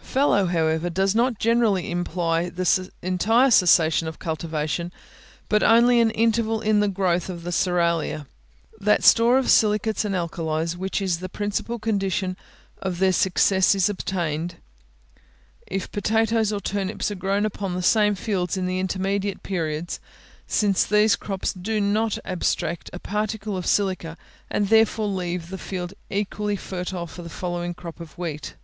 [0.00, 2.66] Fallow, however, does not generally imply an
[3.02, 4.90] entire cessation of cultivation,
[5.50, 8.26] but only an interval in the growth of the cerealia.
[8.80, 12.38] That store of silicates and alkalies which is the principal condition
[12.78, 14.54] of their success is obtained,
[15.66, 20.00] if potatoes or turnips are grown upon the same fields in the intermediate periods,
[20.46, 24.16] since these crops do not abstract a particle of silica,
[24.50, 28.54] and therefore leave the field equally fertile for the following crop of wheat.